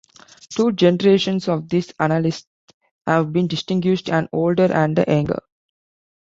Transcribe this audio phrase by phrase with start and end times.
[0.49, 2.47] Two generations of these annalists
[3.05, 5.43] have been distinguished-an older and a younger.